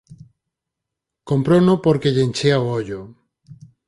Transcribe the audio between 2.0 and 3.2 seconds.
lle enchía o ollo!